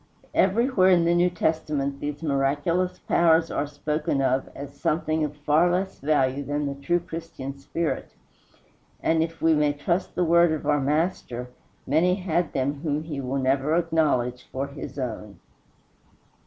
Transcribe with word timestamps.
Everywhere 0.33 0.89
in 0.89 1.05
the 1.05 1.13
New 1.13 1.29
Testament 1.29 1.99
these 1.99 2.23
miraculous 2.23 2.97
powers 2.97 3.51
are 3.51 3.67
spoken 3.67 4.19
of 4.19 4.49
as 4.55 4.73
something 4.73 5.23
of 5.23 5.35
far 5.37 5.69
less 5.71 5.99
value 5.99 6.43
than 6.43 6.65
the 6.65 6.73
true 6.73 6.99
Christian 6.99 7.59
spirit, 7.59 8.15
and, 9.03 9.21
if 9.21 9.43
we 9.43 9.53
may 9.53 9.73
trust 9.73 10.15
the 10.15 10.25
word 10.25 10.51
of 10.53 10.65
our 10.65 10.81
Master, 10.81 11.51
many 11.85 12.15
had 12.15 12.51
them 12.53 12.79
whom 12.81 13.03
he 13.03 13.21
will 13.21 13.37
never 13.37 13.75
acknowledge 13.75 14.47
for 14.51 14.65
his 14.69 14.97
own. 14.97 15.39